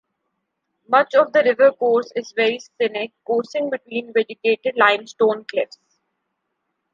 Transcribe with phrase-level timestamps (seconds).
[0.87, 5.77] Much of the river's course is very scenic, coursing between vegetated limestone cliffs.